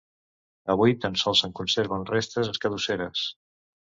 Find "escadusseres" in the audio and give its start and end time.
2.53-3.29